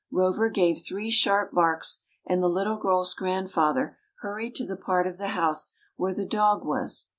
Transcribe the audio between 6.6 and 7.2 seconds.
was.